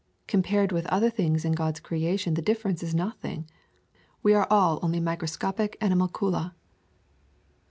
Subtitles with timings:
[0.25, 3.47] Compared with other things in God's creation the difference is nothing.
[4.23, 6.55] We all are only microscopic animalcula.